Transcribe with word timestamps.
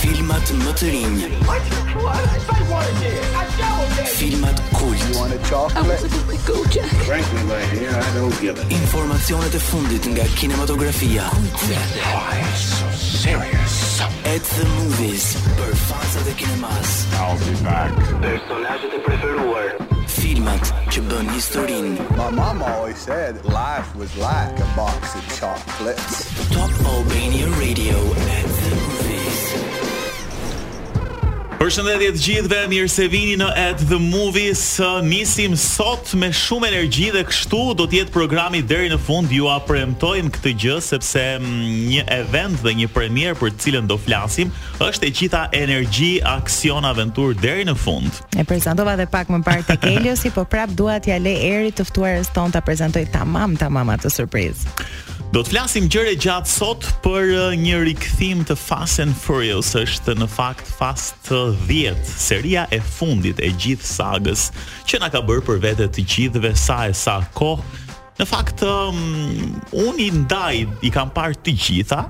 Filmat 0.00 0.48
në 0.56 0.70
të 0.80 0.86
rinj 0.94 1.24
Filmat 4.16 4.60
kult 4.72 5.02
Informacionet 8.70 9.54
e 9.54 9.60
fundit 9.60 10.06
nga 10.14 10.24
kinematografia 10.40 11.26
oh, 11.26 12.32
At 14.24 14.40
the 14.40 14.66
Movies 14.78 15.28
Për 15.60 15.74
fansat 15.84 16.30
e 16.32 16.36
kinemas 16.40 16.94
Personajet 18.24 18.96
e 19.00 19.02
preferuar 19.04 19.74
Filmat 20.16 20.72
që 20.94 21.02
bën 21.10 21.28
historin 21.36 21.90
My 22.16 22.30
mama 22.40 22.72
always 22.72 23.04
said 23.04 23.44
life 23.44 23.92
was 24.00 24.08
like 24.22 24.56
a 24.64 24.70
box 24.78 25.12
of 25.20 25.28
chocolates 25.40 26.24
Top 26.56 26.72
Albania 26.88 27.52
Radio 27.60 27.96
at 28.40 28.49
Përshëndetje 31.60 32.06
të 32.16 32.20
gjithëve, 32.24 32.58
mirë 32.72 32.88
se 32.88 33.04
vini 33.12 33.34
në 33.36 33.46
At 33.60 33.82
The 33.90 33.98
Movies. 34.00 34.60
Nisim 35.04 35.52
sot 35.60 36.14
me 36.16 36.30
shumë 36.32 36.70
energji 36.70 37.10
dhe 37.12 37.20
kështu 37.28 37.60
do 37.76 37.84
të 37.84 37.98
jetë 37.98 38.14
programi 38.14 38.62
deri 38.64 38.86
në 38.88 38.96
fund. 39.04 39.28
Ju 39.28 39.44
a 39.52 39.58
premtojmë 39.68 40.32
këtë 40.38 40.54
gjë 40.62 40.78
sepse 40.86 41.20
mm, 41.34 41.66
një 41.90 42.06
event 42.16 42.56
dhe 42.64 42.72
një 42.78 42.88
premier 42.94 43.36
për 43.36 43.52
të 43.52 43.60
cilën 43.66 43.90
do 43.92 43.98
flasim 44.00 44.54
është 44.86 45.06
e 45.10 45.12
gjitha 45.20 45.42
energji, 45.60 46.10
aksion, 46.38 46.88
aventur 46.88 47.36
deri 47.36 47.68
në 47.68 47.76
fund. 47.76 48.22
E 48.40 48.46
prezantova 48.48 48.96
edhe 48.96 49.04
pak 49.12 49.28
më 49.36 49.42
parë 49.50 49.68
tek 49.68 49.84
Eliosi, 49.92 50.32
po 50.32 50.46
prap 50.48 50.72
dua 50.80 50.96
t'ja 51.04 51.20
lë 51.20 51.36
erit 51.52 51.76
të 51.76 51.90
ftuarës 51.90 52.32
tonë 52.38 52.56
ta 52.56 52.64
prezantoj 52.64 53.04
tamam 53.12 53.60
tamam 53.60 53.92
atë 53.98 54.16
surprizë. 54.16 54.80
Do 55.30 55.44
të 55.46 55.50
flasim 55.52 55.84
gjëre 55.86 56.16
gjatë 56.18 56.50
sot 56.50 56.86
për 57.04 57.28
uh, 57.36 57.42
një 57.54 57.76
rikthim 57.86 58.40
të 58.48 58.56
Fast 58.58 58.98
and 59.04 59.14
Furious, 59.14 59.68
është 59.78 60.16
në 60.18 60.26
fakt 60.26 60.66
Fast 60.66 61.20
10, 61.30 62.00
seria 62.02 62.64
e 62.74 62.80
fundit 62.82 63.38
e 63.38 63.52
gjithë 63.54 63.86
sagës 63.92 64.48
që 64.90 64.98
na 65.04 65.10
ka 65.14 65.22
bërë 65.22 65.44
për 65.52 65.62
vete 65.62 65.86
të 65.86 66.02
gjithëve 66.14 66.50
sa 66.58 66.80
e 66.90 66.96
sa 66.98 67.20
kohë. 67.38 67.86
Në 68.20 68.26
fakt 68.28 68.60
um, 68.66 68.98
unë 69.72 70.02
i 70.02 70.10
ndaj 70.18 70.58
i 70.84 70.90
kam 70.92 71.08
parë 71.14 71.38
të 71.46 71.54
gjitha, 71.56 72.02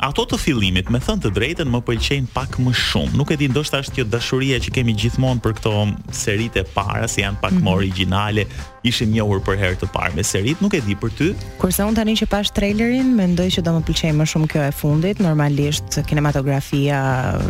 ato 0.00 0.22
të 0.30 0.38
fillimit, 0.40 0.88
me 0.94 1.02
thënë 1.02 1.26
të 1.26 1.32
drejtën, 1.36 1.68
më 1.74 1.82
pëlqejnë 1.84 2.30
pak 2.32 2.56
më 2.62 2.72
shumë. 2.78 3.18
Nuk 3.18 3.34
e 3.34 3.36
di 3.42 3.50
ndoshta 3.50 3.82
është 3.82 3.98
kjo 3.98 4.06
dashuria 4.08 4.62
që 4.64 4.72
kemi 4.78 4.94
gjithmonë 5.02 5.42
për 5.44 5.58
këto 5.58 5.74
um, 5.82 5.92
seritë 6.14 6.62
e 6.62 6.68
para, 6.78 7.04
se 7.10 7.18
si 7.18 7.26
janë 7.26 7.42
pak 7.42 7.58
mhm. 7.58 7.66
më 7.66 7.76
originale, 7.82 8.46
ishin 8.86 9.10
njohur 9.12 9.40
për 9.46 9.58
herë 9.58 9.78
të 9.82 9.88
parë 9.94 10.16
me 10.18 10.24
serit, 10.26 10.60
nuk 10.62 10.74
e 10.76 10.80
di 10.86 10.94
për 10.98 11.12
ty. 11.18 11.28
Kurse 11.60 11.84
unë 11.88 11.98
tani 11.98 12.14
që 12.20 12.28
pash 12.30 12.50
trailerin, 12.54 13.10
mendoj 13.18 13.48
që 13.56 13.62
do 13.66 13.72
më 13.76 13.82
pëlqej 13.88 14.12
më 14.18 14.26
shumë 14.32 14.48
kjo 14.52 14.62
e 14.66 14.74
fundit. 14.76 15.22
Normalisht 15.24 15.98
kinematografia, 16.10 17.00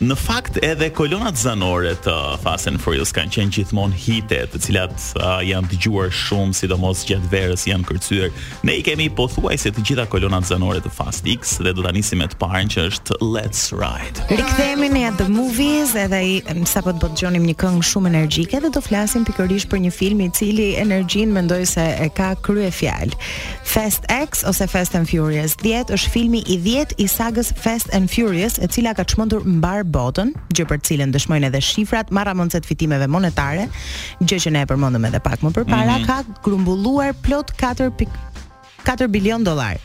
Në 0.00 0.14
fakt 0.16 0.54
edhe 0.64 0.86
kolonat 0.96 1.36
zanore 1.36 1.90
të 2.06 2.12
Fast 2.40 2.64
and 2.70 2.80
Furious 2.80 3.10
kanë 3.12 3.34
qenë 3.34 3.50
gjithmonë 3.52 3.98
hite, 4.00 4.38
të 4.48 4.60
cilat 4.64 4.94
uh, 5.18 5.42
janë 5.44 5.68
dëgjuar 5.74 6.06
shumë 6.16 6.54
sidomos 6.56 7.02
gjatë 7.04 7.26
verës 7.34 7.66
janë 7.68 7.84
kërcyer. 7.90 8.30
Ne 8.64 8.78
i 8.80 8.84
kemi 8.86 9.10
pothuajse 9.18 9.74
të 9.76 9.84
gjitha 9.84 10.06
kolonat 10.08 10.48
zanore 10.48 10.80
të 10.80 10.88
Fast 10.96 11.28
X 11.28 11.58
dhe 11.60 11.74
do 11.76 11.84
ta 11.84 11.92
nisim 11.92 12.22
me 12.24 12.28
të 12.32 12.38
parën 12.40 12.72
që 12.72 12.86
është 12.88 13.18
Let's 13.34 13.66
Ride. 13.76 14.24
Rikthehemi 14.32 14.88
ne 14.94 15.02
at 15.10 15.20
the 15.20 15.26
movies 15.28 15.92
edhe 16.06 16.22
i 16.30 16.64
sapo 16.72 16.96
të 16.96 17.10
dëgjonim 17.12 17.44
një 17.50 17.56
këngë 17.60 17.84
shumë 17.90 18.12
energjike 18.14 18.62
dhe 18.64 18.72
do 18.72 18.80
flasim 18.80 19.28
pikërisht 19.28 19.68
për 19.74 19.84
një 19.84 19.92
film 19.98 20.24
i 20.24 20.30
cili 20.40 20.70
energjinë 20.80 21.36
mendoj 21.36 21.60
se 21.74 21.84
e 22.00 22.08
ka 22.16 22.30
kryefjal. 22.48 23.12
Fast 23.74 24.08
X 24.16 24.48
ose 24.48 24.64
Fast 24.72 24.96
and 24.98 25.12
Furious 25.12 25.58
10 25.60 25.92
është 25.92 26.14
filmi 26.16 26.40
i 26.48 26.56
10 26.64 26.96
i 27.04 27.10
sagës 27.20 27.52
Fast 27.60 27.92
and 27.92 28.08
Furious, 28.10 28.56
e 28.56 28.66
cila 28.72 28.96
ka 28.96 29.04
çmendur 29.12 29.44
mbar 29.44 29.84
botën, 29.94 30.30
gjë 30.54 30.66
për 30.70 30.80
cilën 30.88 31.12
dëshmojnë 31.14 31.50
edhe 31.50 31.60
shifrat 31.64 32.12
marramoncet 32.14 32.68
fitimeve 32.68 33.08
monetare, 33.10 33.66
gjë 34.22 34.40
që 34.46 34.54
ne 34.54 34.64
e 34.66 34.70
përmendëm 34.72 35.08
edhe 35.10 35.22
pak 35.26 35.40
më 35.44 35.52
përpara, 35.58 35.98
mm 35.98 36.06
-hmm. 36.06 36.06
ka 36.06 36.42
grumbulluar 36.48 37.12
plot 37.28 37.54
4 37.60 37.90
4 38.84 39.08
bilion 39.08 39.44
dollar. 39.44 39.78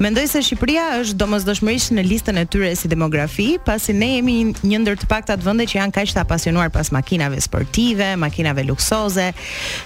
Mendoj 0.00 0.24
se 0.30 0.40
Shqipëria 0.42 0.84
është 1.02 1.16
domosdoshmërisht 1.20 1.92
në 1.94 2.02
listën 2.06 2.38
e 2.40 2.44
tyre 2.50 2.70
si 2.78 2.88
demografi, 2.90 3.58
pasi 3.66 3.92
ne 3.94 4.08
jemi 4.14 4.34
një 4.64 4.78
ndër 4.84 4.96
të 5.02 5.08
paktat 5.10 5.42
vende 5.44 5.66
që 5.68 5.76
janë 5.78 5.94
kaq 5.94 6.12
të 6.16 6.22
apasionuar 6.22 6.70
pas 6.74 6.88
makinave 6.94 7.38
sportive, 7.44 8.08
makinave 8.18 8.64
luksoze, 8.66 9.26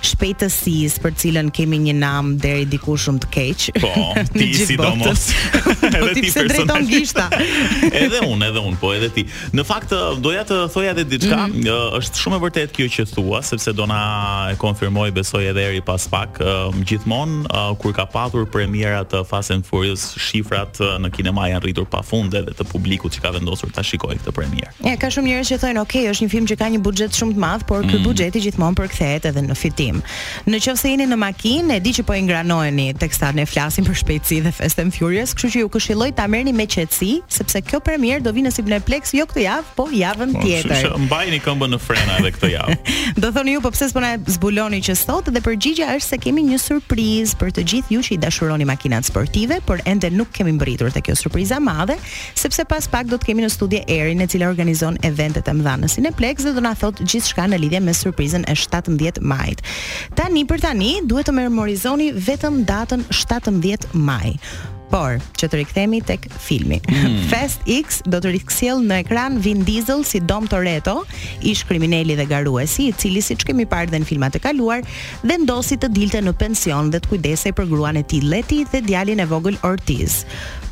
shpejtësisë, 0.07 1.01
për 1.05 1.15
cilën 1.23 1.51
kemi 1.57 1.81
një 1.89 1.97
nam 1.99 2.33
deri 2.41 2.69
diku 2.71 2.95
shumë 3.01 3.23
të 3.25 3.31
keq. 3.37 3.65
Po, 3.83 3.91
ti 4.37 4.49
si 4.55 4.77
domos. 4.81 5.27
Edhe 5.91 5.91
po, 5.99 6.13
ti 6.21 6.25
pse 6.29 6.45
drejton 6.53 6.87
gishta. 6.93 7.27
Edhe 8.05 8.23
unë, 8.29 8.51
edhe 8.53 8.63
unë, 8.63 8.79
po 8.83 8.93
edhe 8.97 9.11
ti. 9.17 9.27
Në 9.57 9.67
fakt 9.69 9.97
doja 10.25 10.45
të 10.49 10.61
thoja 10.77 10.93
edhe 10.95 11.07
diçka, 11.11 11.47
mhm. 11.49 11.99
është 11.99 12.23
shumë 12.23 12.39
e 12.41 12.45
vërtetë 12.47 12.79
kjo 12.79 12.89
që 13.01 13.09
thua, 13.17 13.43
sepse 13.49 13.75
do 13.77 13.89
na 13.91 14.03
konfirmoi 14.63 15.11
besoi 15.17 15.47
edhe 15.51 15.67
Eri 15.73 15.83
pas 15.85 16.07
pak 16.13 16.39
gjithmonë 16.81 17.67
kur 17.83 17.97
ka 17.97 18.07
patur 18.13 18.42
bukur 18.43 18.51
premiera 18.51 19.03
të 19.07 19.23
Fast 19.29 19.51
and 19.51 19.65
Furious, 19.67 20.03
shifrat 20.19 20.79
eh, 20.81 20.97
në 21.01 21.11
kinema 21.15 21.45
janë 21.51 21.61
rritur 21.67 21.87
pafund 21.91 22.35
edhe 22.35 22.53
të 22.57 22.65
publikut 22.71 23.13
që 23.15 23.23
ka 23.25 23.31
vendosur 23.35 23.71
ta 23.75 23.83
shikojë 23.85 24.19
këtë 24.21 24.33
premierë. 24.35 24.73
Ja, 24.87 24.97
ka 25.01 25.11
shumë 25.11 25.29
njerëz 25.31 25.51
që 25.53 25.59
thonë, 25.63 25.83
"Ok, 25.83 25.95
është 26.11 26.25
një 26.25 26.31
film 26.33 26.47
që 26.51 26.57
ka 26.61 26.67
një 26.75 26.81
buxhet 26.85 27.17
shumë 27.17 27.33
të 27.35 27.39
madh, 27.43 27.65
por 27.69 27.83
ky 27.87 27.99
mm. 28.01 28.05
buxhet 28.07 28.37
i 28.37 28.41
gjithmonë 28.47 28.77
përkthehet 28.79 29.29
edhe 29.31 29.43
në 29.43 29.57
fitim." 29.59 30.01
Në 30.47 30.61
qoftë 30.61 30.79
se 30.83 30.89
jeni 30.93 31.07
në 31.11 31.19
makinë, 31.23 31.77
e 31.77 31.81
di 31.81 31.93
që 31.97 32.03
po 32.09 32.15
i 32.19 32.23
ngranoheni 32.27 32.89
teksa 33.03 33.33
ne 33.35 33.47
flasim 33.47 33.85
për 33.87 33.97
shpejtësi 34.03 34.41
dhe 34.47 34.53
Fast 34.57 34.79
and 34.85 34.95
Furious, 34.97 35.35
kështu 35.35 35.57
që 35.57 35.59
ju 35.63 35.69
këshilloj 35.77 36.11
ta 36.17 36.27
merrni 36.33 36.53
me 36.53 36.67
qetësi, 36.67 37.21
sepse 37.29 37.59
kjo 37.67 37.81
premierë 37.87 38.23
do 38.27 38.33
vinë 38.37 38.51
në 38.51 38.55
Cineplex 38.57 39.13
jo 39.19 39.27
këtë 39.31 39.43
javë, 39.47 39.69
po 39.77 39.87
javën 39.93 40.31
o, 40.31 40.39
po, 40.39 40.43
tjetër. 40.43 40.77
Shumë 40.81 40.95
shumë 40.97 41.07
mbajini 41.07 41.41
këmbën 41.47 41.71
në 41.77 41.81
frena 41.87 42.19
edhe 42.23 42.35
këtë 42.37 42.51
javë. 42.57 42.79
do 43.23 43.31
thoni 43.37 43.55
ju, 43.57 43.63
po 43.65 43.71
pse 43.75 43.91
s'po 43.93 44.03
na 44.05 44.15
zbuloni 44.37 44.83
që 44.87 44.97
sot 45.03 45.31
dhe 45.33 45.41
përgjigjja 45.45 45.93
është 45.99 46.09
se 46.15 46.19
kemi 46.25 46.43
një 46.53 46.59
surprizë 46.63 47.39
për 47.41 47.55
të 47.59 47.67
gjithë 47.73 47.95
ju 47.97 48.03
që 48.07 48.13
i 48.17 48.21
dashur 48.23 48.32
dashuroni 48.33 48.65
makinat 48.65 49.05
sportive, 49.05 49.61
por 49.69 49.79
ende 49.85 50.09
nuk 50.11 50.33
kemi 50.33 50.53
mbritur 50.57 50.89
te 50.91 51.01
kjo 51.05 51.13
surprizë 51.19 51.59
e 51.59 51.61
madhe, 51.61 51.97
sepse 52.35 52.65
pas 52.69 52.87
pak 52.89 53.07
do 53.11 53.19
të 53.21 53.29
kemi 53.29 53.45
në 53.45 53.51
studio 53.53 53.81
Erin, 53.93 54.21
e 54.25 54.29
cila 54.29 54.49
organizon 54.49 54.97
eventet 55.05 55.49
e 55.49 55.57
mëdha 55.57 55.75
në 55.83 55.91
Cineplex 55.95 56.47
dhe 56.47 56.55
do 56.57 56.65
na 56.65 56.73
thot 56.79 57.03
gjithçka 57.05 57.45
në 57.53 57.61
lidhje 57.67 57.81
me 57.85 57.93
surprizën 57.97 58.47
e 58.49 58.57
17 58.57 59.21
majit. 59.21 59.61
Tani 60.17 60.47
për 60.49 60.65
tani 60.69 60.93
duhet 61.09 61.29
të 61.29 61.37
memorizoni 61.43 62.09
vetëm 62.17 62.63
datën 62.69 63.05
17 63.13 63.93
maj 63.93 64.33
por 64.93 65.15
që 65.41 65.49
të 65.49 65.59
rikthehemi 65.63 66.01
tek 66.05 66.29
filmi. 66.45 66.77
Mm. 66.85 67.21
Fast 67.31 67.65
X 67.71 68.03
do 68.13 68.19
të 68.21 68.35
rikthjell 68.37 68.83
në 68.85 68.99
ekran 69.07 69.39
Vin 69.43 69.65
Diesel 69.67 70.05
si 70.07 70.21
Dom 70.29 70.45
Toretto, 70.51 70.99
ish 71.41 71.65
kriminali 71.69 72.15
dhe 72.19 72.27
garuesi, 72.31 72.91
i 72.91 72.97
cili 72.97 73.23
siç 73.25 73.47
kemi 73.49 73.65
parë 73.71 73.93
dhe 73.95 74.03
në 74.03 74.09
filmat 74.09 74.37
e 74.39 74.43
kaluar, 74.45 74.85
vendosi 75.27 75.79
të 75.81 75.89
dilte 75.97 76.21
në 76.23 76.35
pension 76.43 76.91
dhe 76.93 77.01
të 77.03 77.13
kujdesej 77.15 77.55
për 77.57 77.71
gruan 77.73 77.99
e 78.01 78.05
tij 78.09 78.27
Leti 78.29 78.63
dhe 78.73 78.83
djalin 78.85 79.23
e 79.25 79.29
vogël 79.33 79.57
Ortiz. 79.67 80.21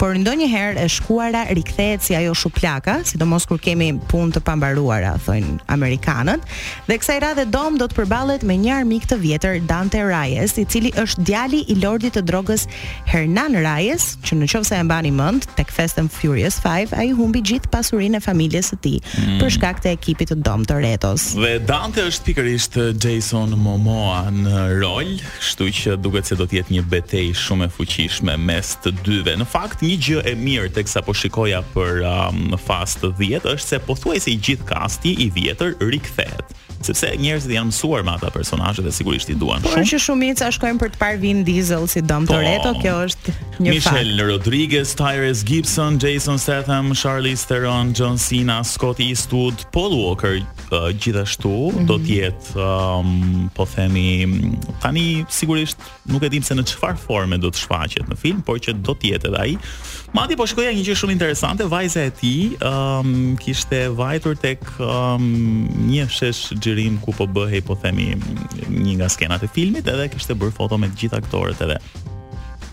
Por 0.00 0.14
ndonjëherë 0.16 0.80
e 0.80 0.86
shkuara 0.88 1.42
rikthehet 1.56 2.04
si 2.04 2.14
ajo 2.16 2.32
shuplaka, 2.36 3.00
sidomos 3.08 3.44
kur 3.48 3.60
kemi 3.60 3.90
punë 4.12 4.36
të 4.38 4.44
pambaruara, 4.46 5.14
thonë 5.26 5.56
amerikanët, 5.76 6.44
dhe 6.88 6.96
kësaj 7.00 7.18
radhe 7.24 7.48
Dom 7.52 7.76
do 7.80 7.88
të 7.88 7.98
përballet 8.02 8.44
me 8.48 8.56
një 8.62 8.76
armik 8.80 9.08
të 9.10 9.20
vjetër, 9.24 9.60
Dante 9.68 10.00
Reyes, 10.08 10.56
i 10.60 10.64
cili 10.72 10.92
është 11.00 11.26
djali 11.28 11.64
i 11.68 11.76
lordit 11.84 12.16
të 12.16 12.24
drogës 12.30 12.64
Hernan 13.10 13.58
Reyes, 13.60 14.09
që 14.24 14.38
në 14.40 14.48
qovë 14.52 14.66
se 14.68 14.78
e 14.80 14.84
mbani 14.86 15.10
mënd, 15.14 15.46
tek 15.58 15.70
festën 15.74 16.08
Furious 16.12 16.56
5, 16.64 16.94
a 16.98 17.04
i 17.06 17.12
humbi 17.16 17.42
gjithë 17.46 17.70
pasurin 17.72 18.16
e 18.18 18.22
familjes 18.24 18.72
të 18.72 18.78
ti, 18.84 18.94
mm. 19.04 19.36
për 19.42 19.52
shkak 19.56 19.82
të 19.84 19.92
ekipit 19.96 20.32
të 20.32 20.38
dom 20.46 20.64
të 20.68 20.78
retos. 20.84 21.28
Dhe 21.40 21.58
Dante 21.66 22.06
është 22.10 22.28
pikërisht 22.30 22.78
eh, 22.82 22.90
Jason 23.04 23.54
Momoa 23.60 24.22
në 24.34 24.64
rol, 24.80 25.12
shtu 25.44 25.70
që 25.78 25.98
duket 26.04 26.30
se 26.30 26.38
do 26.40 26.48
tjetë 26.50 26.76
një 26.78 26.84
betej 26.92 27.32
shumë 27.40 27.68
e 27.68 27.74
fuqishme 27.76 28.36
mes 28.40 28.72
të 28.84 28.94
dyve. 29.06 29.36
Në 29.42 29.50
fakt, 29.52 29.84
një 29.86 29.98
gjë 30.08 30.24
e 30.32 30.34
mirë 30.40 30.72
të 30.76 30.86
kësa 30.88 31.04
po 31.06 31.16
shikoja 31.16 31.62
për 31.76 32.02
um, 32.06 32.42
fast 32.66 33.04
10, 33.06 33.44
është 33.54 33.66
se 33.76 33.82
po 33.86 33.98
thuaj 34.00 34.24
se 34.26 34.34
i 34.36 34.40
gjithë 34.46 34.70
kasti 34.72 35.16
i 35.26 35.30
vjetër 35.36 35.76
rikthehet 35.90 36.56
sepse 36.86 37.10
njerëzit 37.20 37.52
janë 37.54 37.68
mësuar 37.70 38.04
me 38.06 38.14
ata 38.14 38.30
personazhe 38.32 38.82
dhe 38.84 38.92
sigurisht 38.94 39.30
i 39.32 39.36
duan 39.38 39.60
shumë. 39.62 39.74
Por 39.74 39.86
që 39.90 40.00
shumica 40.04 40.48
shkojnë 40.56 40.80
për 40.82 40.92
të 40.94 41.00
parë 41.02 41.20
Vin 41.22 41.42
Diesel 41.46 41.84
si 41.92 42.02
Dom 42.04 42.28
Toretto, 42.28 42.72
po. 42.76 42.84
kjo 42.84 42.94
është 43.08 43.34
një 43.34 43.34
fakt. 43.44 43.60
Michelle 43.72 44.28
Rodriguez, 44.32 44.94
Tyrese 44.98 45.44
Gibson, 45.48 45.98
Jason 46.02 46.40
Statham, 46.40 46.92
Charlize 46.96 47.44
Theron, 47.50 47.92
John 47.92 48.16
Cena, 48.18 48.62
Scott 48.64 49.00
Eastwood, 49.04 49.66
Paul 49.74 49.92
Walker, 49.98 50.38
gjithashtu 50.76 51.72
mm. 51.74 51.86
do 51.88 51.96
të 51.98 52.02
mhm. 52.02 52.12
jetë 52.14 52.64
um, 52.64 53.48
po 53.56 53.66
themi 53.68 54.54
tani 54.82 55.06
sigurisht 55.32 55.78
nuk 56.10 56.22
e 56.26 56.30
dim 56.32 56.44
se 56.46 56.54
në 56.58 56.64
çfarë 56.70 57.00
forme 57.02 57.38
do 57.42 57.50
të 57.50 57.62
shfaqet 57.64 58.10
në 58.10 58.18
film, 58.20 58.42
por 58.46 58.60
që 58.62 58.76
do 58.86 58.94
të 58.94 59.14
jetë 59.14 59.30
edhe 59.30 59.42
ai. 59.44 59.56
Madje 60.14 60.38
po 60.40 60.46
shkoja 60.50 60.72
një 60.74 60.84
gjë 60.86 60.98
shumë 61.00 61.14
interesante, 61.14 61.66
vajza 61.70 62.06
e 62.08 62.12
tij 62.20 62.56
um, 62.66 63.14
kishte 63.40 63.84
vajtur 63.98 64.38
tek 64.42 64.60
um, 64.82 65.28
një 65.90 66.08
shesh 66.12 66.54
xhirim 66.58 66.98
ku 67.04 67.14
po 67.16 67.26
bëhej 67.30 67.62
po 67.68 67.76
themi 67.82 68.12
një 68.14 69.00
nga 69.00 69.10
skenat 69.12 69.44
e 69.46 69.52
filmit 69.54 69.90
edhe 69.90 70.08
kishte 70.14 70.38
bërë 70.38 70.56
foto 70.58 70.78
me 70.78 70.90
të 70.90 71.04
gjithë 71.04 71.22
aktorët 71.22 71.62
edhe 71.68 71.78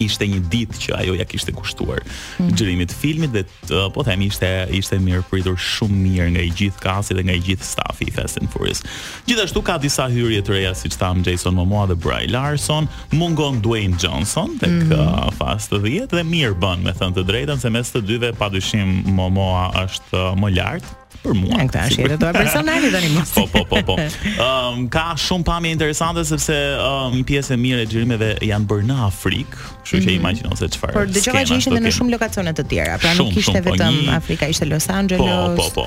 ishte 0.03 0.27
një 0.29 0.41
ditë 0.51 0.79
që 0.85 0.95
ajo 1.01 1.15
ja 1.17 1.25
kishte 1.27 1.53
kushtuar 1.55 2.03
xhirimit 2.41 2.91
të 2.91 2.97
filmit 3.01 3.33
dhe 3.33 3.43
të, 3.43 3.69
uh, 3.71 3.85
po 3.95 4.03
themi 4.07 4.29
ishte 4.31 4.49
ishte 4.77 4.99
mirë 5.01 5.23
pritur 5.31 5.57
shumë 5.61 5.97
mirë 6.03 6.27
nga 6.35 6.43
i 6.45 6.51
gjithë 6.59 6.83
kasti 6.83 7.17
dhe 7.17 7.25
nga 7.27 7.35
i 7.37 7.43
gjithë 7.47 7.69
stafi 7.71 8.09
i 8.09 8.13
Fast 8.17 8.39
and 8.41 8.51
Furious. 8.53 8.83
Gjithashtu 9.29 9.61
ka 9.65 9.77
disa 9.81 10.07
hyrje 10.11 10.43
të 10.45 10.55
reja 10.57 10.73
siç 10.77 10.97
tham 11.01 11.23
Jason 11.25 11.57
Momoa 11.57 11.87
dhe 11.91 11.97
Bray 11.99 12.27
Larson, 12.31 12.87
mungon 13.13 13.61
Dwayne 13.65 13.97
Johnson 14.01 14.57
tek 14.61 14.69
mm 14.69 14.91
-hmm. 14.91 15.33
Fast 15.39 15.73
10 15.73 16.07
dhe 16.15 16.23
mirë 16.23 16.55
bën 16.61 16.83
me 16.83 16.91
thënë 16.93 17.15
të 17.17 17.23
drejtën 17.31 17.59
se 17.61 17.69
mes 17.69 17.91
të 17.93 18.01
dyve 18.01 18.33
padyshim 18.33 19.03
Momoa 19.05 19.71
është 19.83 20.13
uh, 20.13 20.33
më 20.41 20.49
lart 20.59 20.95
për 21.27 21.39
mua. 21.39 21.49
Ja, 21.59 21.65
këta 21.69 21.83
është 21.87 22.05
edhe 22.05 22.17
ato 22.17 22.31
personale 22.37 22.91
tani 22.93 23.09
mos. 23.13 23.31
Po, 23.35 23.45
po, 23.51 23.63
po, 23.69 23.81
po. 23.89 23.95
Ëm 23.99 24.69
um, 24.69 24.87
ka 24.93 25.05
shumë 25.21 25.47
pamje 25.47 25.71
interesante 25.75 26.23
sepse 26.29 26.55
ëm 26.77 27.19
um, 27.21 27.25
pjesë 27.27 27.55
e 27.55 27.59
mirë 27.63 27.83
e 27.85 27.89
xhirimeve 27.91 28.31
janë 28.51 28.69
bërë 28.71 28.87
në 28.91 28.99
Afrikë, 29.09 29.65
kështu 29.83 29.99
që 29.99 30.01
mm 30.01 30.07
-hmm. 30.07 30.21
imagjino 30.21 30.55
se 30.63 30.71
çfarë. 30.77 30.95
Por 30.99 31.11
dëgjova 31.15 31.43
që 31.51 31.59
ishin 31.61 31.77
edhe 31.77 31.85
në 31.89 31.93
shumë 31.99 32.15
lokacione 32.17 32.53
të 32.59 32.67
tjera, 32.71 32.97
pra 32.97 33.13
nuk 33.19 33.35
ishte 33.43 33.61
po, 33.61 33.69
vetëm 33.71 34.01
një... 34.03 34.15
Afrika, 34.17 34.47
ishte 34.53 34.65
Los 34.65 34.89
Angeles. 34.89 35.55
Po, 35.55 35.55
po, 35.57 35.69
po. 35.75 35.85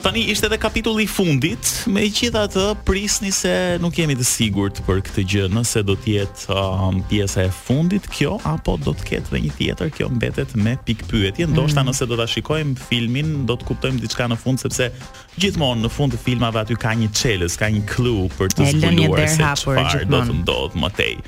Tani 0.00 0.20
ishte 0.32 0.46
edhe 0.48 0.56
kapitulli 0.56 1.04
i 1.04 1.10
fundit, 1.12 1.60
megjithatë 1.92 2.62
prisni 2.88 3.28
se 3.36 3.50
nuk 3.82 3.98
jemi 4.00 4.14
të 4.16 4.24
sigurt 4.24 4.78
për 4.86 5.02
këtë 5.04 5.24
gjë, 5.28 5.42
nëse 5.52 5.82
do 5.84 5.92
të 6.00 6.14
jetë 6.14 6.56
um, 6.56 7.02
pjesa 7.10 7.44
e 7.44 7.50
fundit 7.52 8.08
kjo 8.16 8.38
apo 8.48 8.78
do 8.80 8.94
të 8.96 9.04
ketë 9.10 9.34
dhe 9.34 9.42
një 9.44 9.52
tjetër, 9.58 9.90
kjo 9.98 10.08
mbetet 10.16 10.54
me 10.56 10.72
pikë 10.88 11.10
pyetje. 11.10 11.50
Ndoshta 11.52 11.82
mm. 11.84 11.90
nëse 11.92 12.08
do 12.08 12.16
ta 12.16 12.24
shikojmë 12.32 12.78
filmin, 12.86 13.34
do 13.50 13.58
të 13.60 13.68
kuptojmë 13.68 14.00
diçka 14.06 14.30
në 14.32 14.40
fund 14.40 14.64
sepse 14.64 14.88
gjithmonë 15.36 15.84
në 15.84 15.92
fund 15.98 16.16
të 16.16 16.22
filmave 16.30 16.64
aty 16.64 16.80
ka 16.80 16.96
një 16.96 17.12
çelës, 17.20 17.60
ka 17.60 17.68
një 17.76 17.84
clue 17.92 18.30
për 18.40 18.54
të 18.56 18.70
zbuluar 18.72 19.26
se 19.36 19.50
çfarë 19.66 20.08
do 20.14 20.24
të 20.30 20.40
ndodhë 20.40 20.80
më 20.80 20.94
tej. 20.96 21.18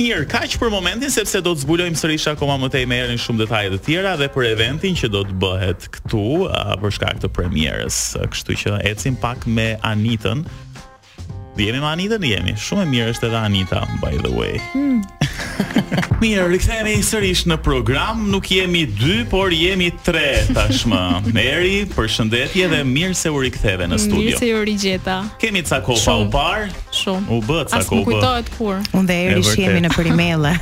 Mirë, 0.00 0.24
kaq 0.32 0.54
për 0.56 0.70
momentin 0.72 1.12
sepse 1.12 1.40
do 1.44 1.52
të 1.52 1.66
zbulojmë 1.66 1.98
sërish 2.00 2.24
akoma 2.32 2.54
më 2.62 2.70
tej 2.72 2.86
me 2.88 2.96
erën 3.02 3.18
shumë 3.20 3.42
detaje 3.42 3.72
të 3.74 3.80
tjera 3.84 4.14
dhe 4.16 4.28
për 4.32 4.46
eventin 4.54 4.94
që 4.96 5.10
do 5.12 5.20
të 5.28 5.36
bëhet 5.42 5.84
këtu 5.98 6.22
për 6.80 6.94
shkak 6.96 7.20
të 7.24 7.30
premierës. 7.36 7.98
Kështu 8.32 8.56
që 8.64 8.76
ecim 8.88 9.18
pak 9.20 9.44
me 9.44 9.74
Anitën. 9.92 10.46
Jemi 11.60 11.80
me 11.84 11.90
Anitën, 11.90 12.24
jemi. 12.32 12.56
Shumë 12.56 12.86
e 12.86 12.90
mirë 12.94 13.12
është 13.12 13.28
edhe 13.28 13.42
Anita, 13.44 13.84
by 14.00 14.16
the 14.24 14.32
way. 14.32 14.56
Hmm, 14.72 15.04
Mirë, 16.22 16.42
rikthehemi 16.54 16.92
sërish 17.02 17.40
në 17.50 17.56
program. 17.66 18.20
Nuk 18.30 18.46
jemi 18.54 18.84
2, 18.94 19.24
por 19.32 19.50
jemi 19.52 19.88
3 20.06 20.52
tashmë. 20.54 21.00
Meri, 21.34 21.80
përshëndetje 21.96 22.68
dhe 22.70 22.78
mirë 22.86 23.16
se 23.18 23.32
u 23.34 23.40
riktheve 23.42 23.88
në 23.90 23.98
studio. 24.04 24.28
Mirë 24.28 24.38
se 24.38 24.52
u 24.54 24.62
rigjeta. 24.68 25.16
Kemi 25.42 25.64
ca 25.66 25.80
kohë 25.82 26.14
u 26.22 26.28
parë. 26.36 26.68
Shumë. 27.00 27.26
U 27.26 27.40
bë 27.48 27.58
ca 27.72 27.82
kohë. 27.82 28.04
Nuk 28.04 28.12
kujtohet 28.12 28.52
kur. 28.54 28.78
Unë 28.94 29.04
dhe 29.10 29.18
Eri 29.24 29.42
shihemi 29.50 29.82
në 29.82 29.90
perimelle. 29.96 30.54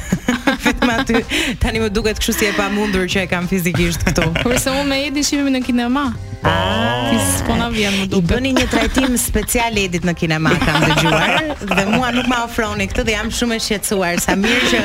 Vetëm 0.65 0.95
aty 0.97 1.23
tani 1.63 1.85
më 1.85 1.93
duket 1.95 2.21
kështu 2.23 2.39
si 2.39 2.49
e 2.49 2.57
pamundur 2.57 3.05
që 3.11 3.27
e 3.27 3.31
kam 3.35 3.51
fizikisht 3.51 4.09
këtu. 4.09 4.31
Kurse 4.41 4.73
unë 4.73 4.89
me 4.91 5.03
Edi 5.11 5.27
shihemi 5.29 5.53
në 5.59 5.67
kinema. 5.69 6.09
Po. 6.41 6.49
Ti 6.49 7.19
s'po 7.21 7.57
vjen 7.77 7.95
më 8.01 8.07
I 8.17 8.19
bëni 8.25 8.51
një 8.57 8.65
trajtim 8.73 9.13
special 9.21 9.77
edit 9.77 10.07
në 10.09 10.15
kinema 10.17 10.55
kam 10.63 10.81
dëgjuar 10.89 11.51
dhe 11.69 11.83
mua 11.93 12.09
nuk 12.17 12.31
më 12.31 12.39
ofroni 12.47 12.87
këtë 12.91 13.05
dhe 13.09 13.13
jam 13.17 13.29
shumë 13.39 13.59
e 13.59 13.65
shqetësuar 13.67 14.23
sa 14.25 14.37
mirë 14.41 14.71
që 14.71 14.81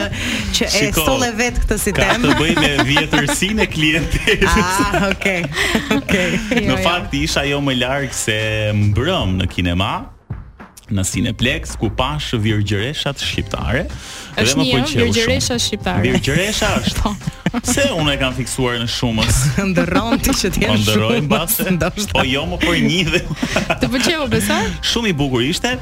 që 0.59 0.67
e 0.67 0.89
stole 0.97 1.29
vet 1.39 1.61
këtë 1.63 1.77
sistem. 1.85 2.25
Ka 2.25 2.33
të 2.33 2.39
bëj 2.41 2.59
me 2.59 2.87
vjetërsinë 2.89 3.63
e 3.65 3.69
klientit. 3.71 4.43
Ah, 4.51 5.07
okay. 5.13 5.47
Okay. 6.01 6.35
Jo, 6.59 6.59
në 6.65 6.73
jo. 6.73 6.81
fakt 6.85 7.15
jo. 7.15 7.23
isha 7.23 7.45
jo 7.47 7.61
më 7.63 7.77
larg 7.85 8.11
se 8.15 8.37
mbrëm 8.75 9.37
në 9.39 9.49
kinema 9.55 9.93
në 10.91 11.07
Cineplex 11.09 11.77
ku 11.81 11.89
pash 11.95 12.35
virgjëreshat 12.41 13.23
shqiptare. 13.23 13.87
Është 14.37 14.59
dhe 14.59 14.67
një, 14.67 14.83
më 14.83 15.01
Virgjëresha 15.01 15.59
shqiptare. 15.65 16.03
Virgjëresha 16.11 16.75
është. 16.83 17.01
Po. 17.01 17.34
Se 17.63 17.87
unë 17.95 18.15
e 18.15 18.15
kam 18.19 18.33
fiksuar 18.35 18.79
në 18.81 18.87
shumës. 18.91 19.41
Ndërron 19.71 20.19
ti 20.23 20.33
që 20.35 20.51
të 20.55 20.63
jesh. 20.65 20.71
Po, 20.71 20.79
ndërroj 20.83 21.21
mbase. 21.27 21.67
Po 22.11 22.25
jo 22.27 22.45
më 22.51 22.59
për 22.63 22.81
një 22.87 23.03
dhe. 23.13 23.21
të 23.83 23.91
pëlqeu 23.95 24.25
besa? 24.33 24.59
Shumë 24.93 25.13
i 25.13 25.15
bukur 25.23 25.45
ishte. 25.51 25.77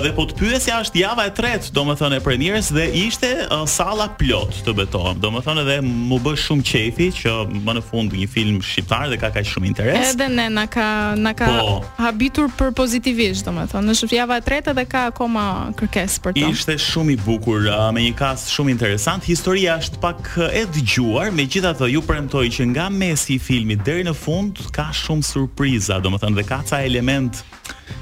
dhe 0.00 0.08
po 0.16 0.22
të 0.24 0.34
pyesja 0.38 0.78
është 0.80 0.96
java 1.02 1.26
e 1.28 1.30
tretë, 1.36 1.66
domethënë 1.76 2.16
e 2.16 2.22
premierës 2.24 2.70
dhe 2.72 2.86
ishte 2.96 3.28
salla 3.68 4.06
plot, 4.20 4.62
të 4.64 4.72
betohem. 4.78 5.18
Domethënë 5.20 5.60
edhe 5.64 5.74
më 5.84 6.16
bë 6.24 6.32
shumë 6.44 6.64
qefi 6.70 7.08
që 7.20 7.34
më 7.66 7.74
në 7.78 7.82
fund 7.84 8.14
një 8.16 8.28
film 8.32 8.62
shqiptar 8.64 9.10
dhe 9.12 9.18
ka 9.20 9.28
kaq 9.34 9.44
shumë 9.48 9.68
interes. 9.68 10.14
Edhe 10.14 10.30
ne 10.32 10.46
na 10.56 10.64
ka 10.72 10.86
na 11.20 11.34
ka 11.36 11.50
po, 11.58 11.74
habitur 12.00 12.48
për 12.56 12.72
pozitivisht, 12.80 13.44
domethënë. 13.50 13.84
Në 13.92 14.10
java 14.16 14.38
e 14.40 14.46
tretë 14.48 14.72
edhe 14.72 14.86
ka 14.88 15.02
akoma 15.12 15.44
kërkesë 15.76 16.24
për 16.24 16.38
të. 16.38 16.48
Ishte 16.56 16.78
shumë 16.88 17.12
i 17.12 17.18
bukur 17.28 17.68
me 17.92 18.06
një 18.08 18.16
kast 18.22 18.48
shumë 18.54 18.72
interesant. 18.72 19.28
Historia 19.28 19.76
është 19.82 20.00
pak 20.00 20.32
e 20.48 20.64
dëgjuar 20.64 20.97
dëgjuar, 20.98 21.30
megjithatë 21.38 21.86
ju 21.94 22.00
premtoj 22.02 22.48
që 22.50 22.64
nga 22.72 22.88
mesi 22.90 23.36
i 23.36 23.38
filmit 23.38 23.84
deri 23.86 24.02
në 24.06 24.14
fund 24.18 24.58
ka 24.74 24.88
shumë 24.96 25.22
surpriza, 25.26 26.00
domethënë 26.02 26.40
dhe 26.40 26.44
ka 26.48 26.58
ca 26.66 26.80
element 26.82 27.40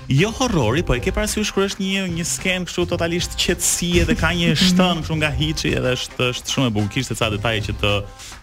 jo 0.09 0.31
horrori, 0.39 0.81
po 0.87 0.95
e 0.97 1.01
ke 1.05 1.13
parasysh 1.13 1.51
kur 1.53 1.67
është 1.67 1.83
një 1.85 2.07
një 2.15 2.27
skenë 2.31 2.69
kështu 2.71 2.87
totalisht 2.95 3.37
qetësie 3.43 4.07
dhe 4.09 4.17
ka 4.17 4.31
një 4.33 4.55
mhm. 4.55 4.61
shtënë 4.63 5.05
kështu 5.05 5.19
nga 5.21 5.33
Hiçi 5.41 5.75
edhe 5.77 5.93
është 5.99 6.31
është 6.33 6.55
shumë 6.57 6.73
e 6.73 6.77
bukur, 6.79 7.05
e 7.05 7.19
ca 7.21 7.33
detaje 7.37 7.67
që 7.69 7.77
të 7.83 7.95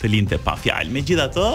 të 0.03 0.11
linte 0.13 0.41
pa 0.45 0.53
fjalë. 0.59 0.93
Megjithatë, 0.99 1.49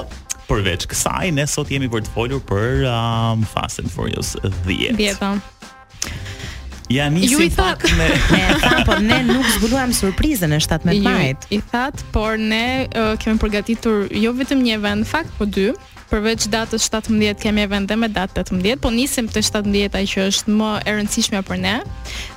përveç 0.51 0.89
kësaj, 0.91 1.31
ne 1.39 1.47
sot 1.47 1.71
jemi 1.71 1.91
për 1.93 2.07
të 2.09 2.17
folur 2.17 2.43
për 2.51 2.89
um, 2.91 3.47
Fast 3.55 3.85
and 3.85 3.93
Furious 3.93 4.35
10. 4.65 4.97
10. 4.99 5.45
Ja 6.89 7.09
nisi 7.11 7.51
pak 7.57 7.85
me. 7.99 8.07
e 8.39 8.55
tham, 8.61 8.81
po 8.89 8.97
ne 9.01 9.21
nuk 9.29 9.45
zbuluam 9.61 9.93
surprizën 9.93 10.55
e 10.55 10.61
17 10.61 10.85
majit. 10.89 11.37
I 11.53 11.61
that, 11.69 12.01
por 12.17 12.39
ne 12.41 12.89
uh, 12.97 13.13
kemi 13.21 13.37
përgatitur 13.39 14.09
jo 14.17 14.33
vetëm 14.33 14.65
një 14.65 14.81
event 14.81 15.05
fakt, 15.09 15.35
po 15.39 15.45
dy 15.45 15.69
përveç 16.11 16.45
datës 16.53 16.87
17 16.89 17.43
kemi 17.43 17.65
event 17.65 17.89
dhe 17.89 17.97
me 17.99 18.09
datë 18.11 18.43
18, 18.45 18.81
po 18.83 18.91
nisim 18.95 19.29
të 19.29 19.43
17-a 19.49 20.01
që 20.13 20.25
është 20.31 20.55
më 20.57 20.71
e 20.89 20.95
rëndësishmja 20.99 21.43
për 21.49 21.61
ne. 21.65 21.75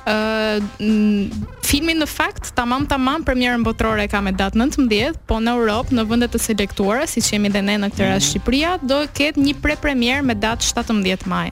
Ë 0.08 1.50
filmi 1.64 1.94
në 1.96 2.06
fakt 2.10 2.50
tamam 2.58 2.84
tamam 2.90 3.24
premierën 3.26 3.62
botërore 3.64 4.08
ka 4.12 4.20
me 4.26 4.34
datë 4.36 4.58
19, 4.60 5.20
po 5.30 5.38
në 5.42 5.54
Europë, 5.58 5.94
në 5.98 6.06
vëndet 6.10 6.34
të 6.34 6.42
selektuara, 6.48 7.06
siç 7.08 7.32
jemi 7.34 7.52
dhe 7.54 7.62
ne 7.64 7.78
në 7.84 7.90
këtë 7.94 8.08
rast 8.08 8.16
mhm. 8.16 8.30
Shqipëria 8.32 8.74
do 8.92 9.00
të 9.14 9.30
një 9.40 9.54
pre-premier 9.64 10.24
me 10.26 10.36
datë 10.42 10.68
17 10.68 11.26
maj. 11.32 11.46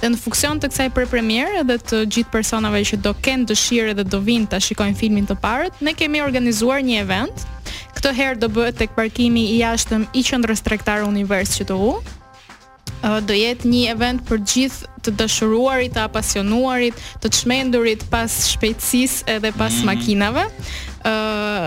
Dhe 0.00 0.12
në 0.14 0.22
funksion 0.24 0.60
të 0.62 0.72
kësaj 0.72 0.88
pre-premier 0.96 1.60
edhe 1.62 1.78
të 1.90 2.04
gjithë 2.16 2.32
personave 2.38 2.82
që 2.92 3.00
do 3.04 3.12
kenë 3.24 3.50
dëshire 3.52 3.94
dhe 3.98 4.06
do 4.06 4.22
vinë 4.28 4.50
ta 4.54 4.62
shikojnë 4.66 4.96
filmin 5.00 5.28
të 5.28 5.38
parët, 5.44 5.82
ne 5.84 5.94
kemi 5.96 6.24
organizuar 6.24 6.82
një 6.86 7.02
event 7.04 7.44
këtë 8.06 8.14
herë 8.20 8.38
do 8.38 8.46
bëhet 8.54 8.76
tek 8.78 8.92
parkimi 8.94 9.42
i 9.50 9.54
jashtëm 9.64 10.04
i 10.14 10.20
qendrës 10.22 10.60
tregtare 10.62 11.02
Univers 11.08 11.56
QTU. 11.58 11.96
Uh, 13.02 13.16
do 13.26 13.34
jetë 13.34 13.66
një 13.66 13.80
event 13.90 14.22
për 14.28 14.44
gjithë 14.52 15.00
të 15.04 15.12
dashuruarit, 15.18 15.94
të 15.96 16.04
apasionuarit, 16.04 17.00
të 17.24 17.32
çmendurit 17.40 18.04
pas 18.12 18.30
shpejtësisë 18.52 19.24
edhe 19.36 19.50
pas 19.58 19.72
mm 19.74 19.80
-hmm. 19.80 19.90
makinave 19.90 20.44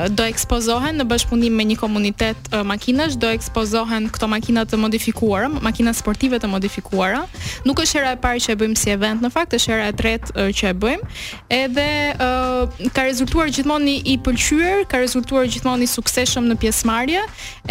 do 0.10 0.25
ekspozohen 0.27 0.98
në 1.00 1.05
bashkëpunim 1.08 1.53
me 1.55 1.65
një 1.72 1.75
komunitet 1.79 2.50
uh, 2.53 2.63
makinash, 2.67 3.15
do 3.19 3.29
ekspozohen 3.31 4.08
këto 4.13 4.27
makina 4.31 4.63
të 4.67 4.77
modifikuara, 4.79 5.50
makina 5.63 5.93
sportive 5.96 6.39
të 6.39 6.50
modifikuara. 6.51 7.24
Nuk 7.67 7.79
është 7.84 8.00
hera 8.00 8.13
e 8.15 8.19
parë 8.24 8.43
që 8.46 8.53
e 8.55 8.60
bëjmë 8.62 8.79
si 8.81 8.91
event, 8.93 9.22
në 9.24 9.31
fakt 9.34 9.55
është 9.60 9.72
hera 9.74 9.88
e 9.91 9.96
tretë 10.00 10.34
uh, 10.36 10.51
që 10.60 10.72
e 10.72 10.74
bëjmë. 10.84 11.10
Edhe 11.60 11.86
uh, 12.17 12.79
ka 12.96 13.05
rezultuar 13.10 13.51
gjithmonë 13.53 13.96
i 14.13 14.17
pëlqyer, 14.25 14.84
ka 14.91 15.00
rezultuar 15.03 15.48
gjithmonë 15.51 15.86
i 15.88 15.91
suksesshëm 15.93 16.50
në 16.51 16.60
pjesëmarrje, 16.65 17.24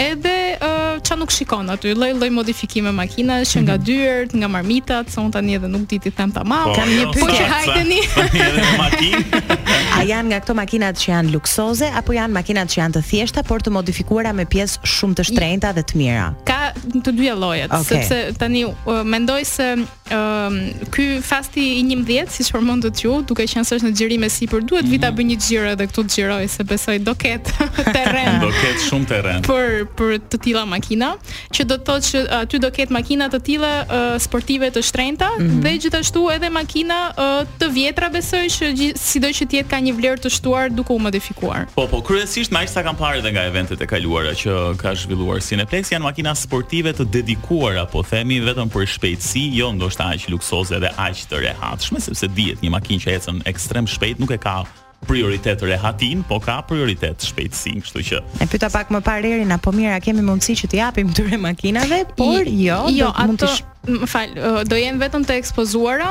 edhe 0.07 0.35
ç'a 0.63 1.17
uh, 1.17 1.19
nuk 1.23 1.33
shikon 1.35 1.69
aty, 1.75 1.93
lloj-lloj 1.99 2.31
modifikime 2.41 2.93
makinash, 2.97 3.55
mm 3.55 3.59
-hmm. 3.61 3.69
nga 3.69 3.77
mhm. 3.79 3.85
dyert, 3.85 4.31
nga 4.41 4.49
marmitat, 4.49 5.11
son 5.13 5.31
tani 5.33 5.55
edhe 5.59 5.69
nuk 5.69 5.85
di 5.91 5.99
ti 5.99 6.11
tamam. 6.11 6.65
Po, 6.65 6.75
kam 6.79 6.89
një 6.99 7.05
po, 7.07 7.13
pyetje. 7.13 7.45
Po, 7.45 7.53
hajteni. 7.55 8.01
A 9.99 10.03
janë 10.13 10.27
nga 10.31 10.39
këto 10.41 10.55
makinat 10.55 10.95
që 11.03 11.09
janë 11.11 11.31
luks 11.35 11.58
luksoze 11.59 11.91
apo 11.99 12.15
janë 12.15 12.33
makinat 12.39 12.71
që 12.71 12.79
janë 12.81 12.97
të 12.99 13.03
thjeshta 13.09 13.43
por 13.49 13.63
të 13.67 13.73
modifikuara 13.75 14.31
me 14.37 14.45
pjesë 14.49 14.87
shumë 14.95 15.19
të 15.19 15.25
shtrenjta 15.33 15.73
dhe 15.75 15.83
të 15.91 15.99
mira. 15.99 16.29
Ka 16.47 16.59
të 17.03 17.15
dyja 17.19 17.35
llojet, 17.35 17.73
okay. 17.75 18.05
sepse 18.07 18.39
tani 18.39 18.63
uh, 18.69 19.03
mendoj 19.07 19.41
se 19.49 19.73
Um, 20.11 20.73
ky 20.91 21.21
fasti 21.21 21.61
i 21.61 21.85
11 21.85 22.33
siç 22.33 22.49
përmendët 22.55 23.01
ju, 23.05 23.11
duke 23.29 23.45
qenë 23.45 23.65
se 23.69 23.77
është 23.77 23.89
në 23.91 23.97
xhirim 23.99 24.23
e 24.25 24.29
sipër, 24.33 24.63
duhet 24.63 24.85
mm 24.85 24.89
-hmm. 24.89 24.91
vita 24.95 25.11
mhm. 25.11 25.17
bëj 25.19 25.27
një 25.31 25.37
xhiro 25.43 25.67
edhe 25.73 25.87
këtu 25.87 26.03
xhiroj 26.13 26.45
se 26.49 26.65
besoj 26.65 26.99
do 26.99 27.15
ket 27.15 27.45
terren. 27.97 28.41
do 28.41 28.49
ket 28.63 28.77
shumë 28.89 29.07
terren. 29.07 29.43
Për 29.43 29.85
për 29.97 30.21
të 30.31 30.37
tilla 30.45 30.65
makina, 30.65 31.17
që 31.55 31.65
do 31.65 31.75
të 31.77 31.85
thotë 31.87 32.07
që 32.11 32.19
aty 32.41 32.57
do 32.59 32.71
ket 32.71 32.91
makina 32.91 33.29
të 33.29 33.41
tilla 33.43 33.75
uh, 33.85 34.21
sportive 34.21 34.71
të 34.73 34.83
shtrenjta 34.83 35.29
mm 35.29 35.43
-hmm. 35.43 35.61
dhe 35.65 35.71
gjithashtu 35.83 36.21
edhe 36.37 36.51
makina 36.51 37.13
uh, 37.13 37.45
të 37.61 37.69
vjetra 37.73 38.09
besoj 38.09 38.45
që 38.49 38.97
sido 38.97 39.29
që 39.29 39.45
të 39.51 39.63
ka 39.69 39.77
një 39.77 39.93
vlerë 39.93 40.21
të 40.25 40.31
shtuar 40.31 40.71
duke 40.71 40.93
u 40.93 40.99
modifikuar. 40.99 41.67
Po 41.75 41.87
po, 41.87 42.01
kryesisht 42.01 42.53
më 42.53 42.61
aq 42.65 42.69
sa 42.69 42.83
kam 42.83 42.97
parë 42.97 43.19
edhe 43.21 43.33
nga 43.33 43.45
eventet 43.45 43.81
e 43.81 43.87
kaluara 43.87 44.33
që 44.33 44.77
ka 44.77 44.95
zhvilluar 44.95 45.39
Cineplex 45.43 45.93
janë 45.93 46.03
makina 46.11 46.35
sportive 46.35 46.93
të 46.93 47.05
dedikuara, 47.13 47.87
po 47.93 48.03
themi 48.03 48.41
vetëm 48.41 48.69
për 48.73 48.87
shpejtësi, 48.95 49.51
jo 49.53 49.73
ndoshta 49.73 49.98
është 49.99 50.07
aq 50.07 50.31
luksoze 50.31 50.79
dhe 50.83 50.91
aq 50.95 51.25
të 51.29 51.41
rehatshme 51.45 52.01
sepse 52.03 52.27
dihet 52.37 52.63
një 52.63 52.71
makinë 52.75 53.05
që 53.05 53.15
ecën 53.19 53.41
ekstrem 53.51 53.87
shpejt 53.91 54.19
nuk 54.23 54.31
e 54.31 54.39
ka 54.39 54.61
prioritet 55.09 55.63
rehatin, 55.63 56.25
po 56.27 56.41
ka 56.43 56.59
prioritet 56.67 57.23
shpejtësinë, 57.23 57.83
kështu 57.87 58.03
që. 58.09 58.19
E 58.43 58.49
pyeta 58.51 58.67
pak 58.75 58.91
më 58.91 58.99
parë 59.07 59.31
rin 59.45 59.55
apo 59.55 59.71
mira, 59.73 59.99
kemi 60.03 60.25
mundësi 60.27 60.57
që 60.59 60.69
t'i 60.73 60.81
japim 60.81 61.13
këtyre 61.13 61.39
makinave, 61.39 62.03
por 62.19 62.43
jo, 62.51 62.81
jo, 62.91 62.91
do 62.91 62.97
të 62.97 62.99
jo, 62.99 63.13
mund 63.31 63.41
të 63.45 63.53
më 63.87 64.07
fal, 64.11 64.31
do 64.69 64.77
jenë 64.77 64.99
vetëm 65.01 65.25
të 65.29 65.37
ekspozuara, 65.39 66.09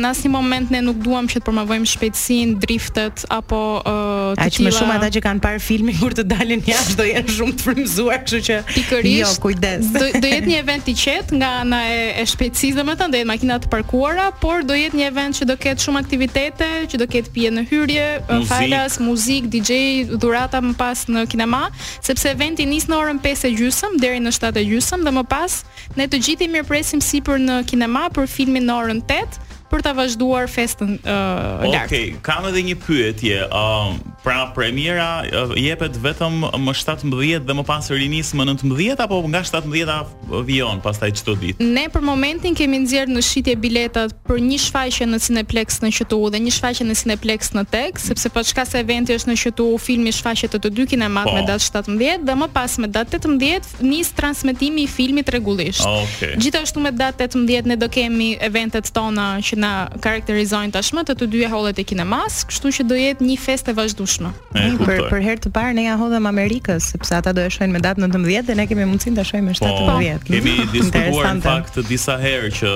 në 0.00 0.08
asnjë 0.08 0.30
moment 0.32 0.70
ne 0.72 0.80
nuk 0.86 1.00
duam 1.04 1.26
që 1.28 1.36
të 1.38 1.44
promovojmë 1.46 1.88
shpejtësinë, 1.90 2.54
driftet 2.62 3.24
apo 3.30 3.58
të 3.84 4.38
tilla. 4.38 4.46
Aq 4.48 4.58
më 4.64 4.72
shumë 4.74 4.94
ata 4.96 5.10
që 5.14 5.22
kanë 5.26 5.42
parë 5.44 5.60
filmin 5.62 5.98
kur 6.00 6.14
të 6.16 6.24
dalin 6.30 6.62
jashtë 6.66 6.96
do 6.98 7.06
jenë 7.06 7.34
shumë 7.36 7.54
të 7.58 7.66
frymzuar, 7.66 8.22
kështu 8.24 8.40
që 8.48 8.58
pikërisht. 8.70 9.20
Jo, 9.20 9.28
kujdes. 9.44 9.90
Do, 9.94 10.06
do 10.14 10.32
jetë 10.32 10.48
një 10.48 10.58
event 10.62 10.88
i 10.90 10.96
qetë 11.02 11.38
nga 11.42 11.50
ana 11.64 11.80
e, 11.90 12.00
e 12.22 12.26
shpejtësisë, 12.32 12.78
domethënë 12.80 13.14
do 13.14 13.20
jetë 13.22 13.30
makina 13.30 13.60
të 13.62 13.70
parkuara, 13.74 14.30
por 14.42 14.64
do 14.70 14.78
jetë 14.78 14.98
një 15.02 15.08
event 15.10 15.38
që 15.42 15.50
do 15.50 15.58
ketë 15.60 15.86
shumë 15.86 16.02
aktivitete, 16.02 16.70
që 16.90 17.00
do 17.04 17.08
ketë 17.10 17.34
pije 17.36 17.54
në 17.58 17.66
hyrje, 17.70 18.08
muzik. 18.24 18.50
falas, 18.50 18.98
muzikë, 19.00 19.52
DJ, 19.52 20.10
dhurata 20.22 20.62
më 20.70 20.74
pas 20.80 21.04
në 21.10 21.26
kinema, 21.32 21.62
sepse 22.02 22.32
eventi 22.32 22.66
nis 22.66 22.88
në 22.90 22.98
orën 23.04 23.22
5:30 23.22 24.00
deri 24.00 24.18
në 24.24 24.32
7:30 24.34 25.04
dhe 25.06 25.16
më 25.18 25.22
pas 25.30 25.60
ne 25.98 26.06
të 26.08 26.18
gjithë 26.24 26.44
i 26.46 26.50
mirpresim 26.50 27.00
si 27.04 27.19
sipër 27.20 27.40
në 27.44 27.56
kinema 27.68 28.06
për 28.14 28.28
filmin 28.30 28.66
në 28.68 28.76
orën 28.80 29.02
8 29.04 29.48
për 29.70 29.84
ta 29.86 29.92
vazhduar 29.94 30.48
festën 30.50 30.96
uh, 31.04 31.62
lart. 31.62 31.86
Okej, 31.86 32.10
okay, 32.10 32.22
kam 32.26 32.46
edhe 32.50 32.64
një 32.66 32.76
pyetje. 32.82 33.44
Ëm, 33.46 34.00
Pra 34.20 34.44
premiera 34.52 35.22
jepet 35.56 35.96
vetëm 35.96 36.42
më 36.60 36.72
17 36.76 37.40
dhe 37.48 37.54
më 37.56 37.62
pas 37.64 37.86
rinis 37.88 38.34
më 38.36 38.44
19 38.52 38.96
apo 39.00 39.16
nga 39.32 39.40
17 39.40 40.40
vion 40.44 40.80
pas 40.84 40.92
pastaj 41.00 41.12
çdo 41.20 41.32
ditë. 41.40 41.64
Ne 41.64 41.86
për 41.88 42.04
momentin 42.04 42.52
kemi 42.56 42.82
nëzirë 42.84 43.14
në 43.14 43.22
shitje 43.24 43.54
biletat 43.62 44.12
për 44.28 44.42
një 44.44 44.58
shfaqje 44.64 45.06
në 45.08 45.20
Cineplex 45.24 45.80
në 45.80 45.92
qëtu 45.96 46.18
dhe 46.34 46.40
një 46.44 46.52
shfaqje 46.52 46.84
në 46.90 46.96
Cineplex 47.00 47.54
në 47.56 47.64
Tek, 47.72 47.94
mhm. 47.94 48.02
sepse 48.10 48.28
për 48.32 48.36
po 48.40 48.42
çka 48.50 48.66
se 48.68 48.82
eventi 48.84 49.16
është 49.16 49.30
në 49.32 49.38
qëtu 49.42 49.70
filmi 49.86 50.12
shfaqe 50.12 50.50
të 50.52 50.60
të 50.66 50.72
dy 50.76 50.84
kinemat 50.92 51.24
po. 51.30 51.34
me 51.40 51.46
datë 51.48 51.64
17 51.64 52.28
dhe 52.28 52.36
më 52.42 52.50
pas 52.52 52.76
me 52.76 52.90
datë 52.98 53.18
18 53.24 53.80
nis 53.88 54.12
transmetimi 54.20 54.84
i 54.84 54.90
filmit 54.98 55.32
rregullisht. 55.32 55.80
Okay. 55.86 56.36
Gjithashtu 56.36 56.84
me 56.84 56.92
datë 56.92 57.30
18 57.32 57.72
ne 57.72 57.78
do 57.80 57.88
kemi 57.88 58.34
eventet 58.36 58.92
tona 58.92 59.30
që 59.40 59.56
na 59.56 59.72
karakterizojnë 60.00 60.76
tashmë 60.76 61.08
të 61.08 61.16
të 61.22 61.30
dyja 61.32 61.48
hollet 61.56 61.78
e 61.80 61.88
kinemas, 61.88 62.44
kështu 62.52 62.76
që 62.78 62.88
do 62.92 63.00
jetë 63.00 63.24
një 63.24 63.40
festë 63.48 63.72
vazhdueshme 63.72 64.08
mundshme. 64.18 64.32
Për 64.80 65.06
për 65.10 65.22
herë 65.24 65.42
të 65.44 65.50
parë 65.54 65.74
ne 65.76 65.84
ja 65.86 65.94
hodhëm 65.98 66.26
Amerikës, 66.30 66.88
sepse 66.94 67.14
ata 67.16 67.32
do 67.36 67.42
e 67.44 67.50
shohin 67.52 67.72
me 67.74 67.80
datë 67.82 68.00
19 68.02 68.46
dhe 68.46 68.56
ne 68.60 68.66
kemi 68.70 68.86
mundësinë 68.88 69.18
ta 69.20 69.24
shohim 69.26 69.48
me 69.50 69.54
17. 69.56 69.60
Po, 69.60 70.26
kemi 70.30 70.54
diskutuar 70.74 71.36
në 71.38 71.44
fakt 71.44 71.78
disa 71.88 72.16
herë 72.22 72.50
që 72.56 72.74